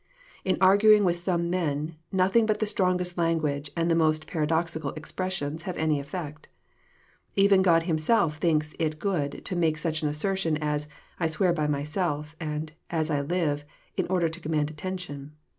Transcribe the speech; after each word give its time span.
—In 0.43 0.57
arguing 0.59 1.03
with 1.05 1.17
some 1.17 1.51
men, 1.51 1.95
nothing 2.11 2.47
but 2.47 2.59
the 2.59 2.65
strongest 2.65 3.19
language, 3.19 3.69
and 3.77 3.85
the 3.87 3.93
most 3.93 4.25
paradoxical 4.25 4.89
expressions, 4.93 5.61
have 5.69 5.77
any 5.77 5.99
effect. 5.99 6.49
> 6.93 7.37
£ven 7.37 7.61
God 7.61 7.83
himself 7.83 8.37
thinks 8.37 8.73
it 8.79 8.97
good 8.97 9.45
to 9.45 9.55
make 9.55 9.77
such 9.77 10.01
an 10.01 10.09
asseveration 10.09 10.57
as 10.59 10.87
'< 11.03 11.19
I 11.19 11.27
swear 11.27 11.53
by 11.53 11.67
myself," 11.67 12.35
and 12.39 12.71
*' 12.81 12.89
as 12.89 13.11
I 13.11 13.21
live," 13.21 13.63
in 13.95 14.07
order 14.07 14.27
to 14.27 14.39
command 14.39 14.71
attention. 14.71 15.33